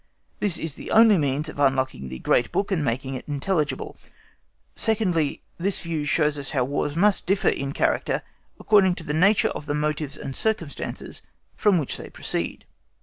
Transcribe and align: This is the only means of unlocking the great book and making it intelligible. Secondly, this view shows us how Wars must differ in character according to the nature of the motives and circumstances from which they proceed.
This 0.39 0.57
is 0.57 0.73
the 0.73 0.89
only 0.89 1.15
means 1.15 1.47
of 1.47 1.59
unlocking 1.59 2.09
the 2.09 2.17
great 2.17 2.51
book 2.51 2.71
and 2.71 2.83
making 2.83 3.13
it 3.13 3.27
intelligible. 3.27 3.97
Secondly, 4.73 5.43
this 5.59 5.81
view 5.81 6.05
shows 6.05 6.39
us 6.39 6.49
how 6.57 6.63
Wars 6.63 6.95
must 6.95 7.27
differ 7.27 7.49
in 7.49 7.71
character 7.71 8.23
according 8.59 8.95
to 8.95 9.03
the 9.03 9.13
nature 9.13 9.49
of 9.49 9.67
the 9.67 9.75
motives 9.75 10.17
and 10.17 10.35
circumstances 10.35 11.21
from 11.55 11.77
which 11.77 11.97
they 11.97 12.09
proceed. 12.09 12.65